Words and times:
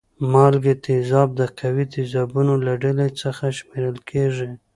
مالګې 0.31 0.73
تیزاب 0.85 1.29
د 1.39 1.41
قوي 1.59 1.85
تیزابونو 1.95 2.53
له 2.65 2.73
ډلې 2.83 3.07
څخه 3.21 3.43
شمیرل 3.57 3.97
کیږي. 4.09 4.49